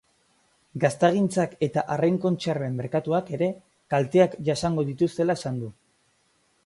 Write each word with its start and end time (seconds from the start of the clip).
Gaztagintzak 0.83 1.51
eta 1.67 1.83
arrain-kontserben 1.95 2.79
merkatuak 2.79 3.31
ere 3.39 3.51
kalteak 3.95 4.37
jasango 4.49 4.87
dituztela 4.93 5.37
esan 5.43 5.61
du. 5.67 5.71